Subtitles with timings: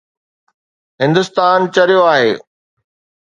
[1.03, 2.31] هندستان چريو آهي؟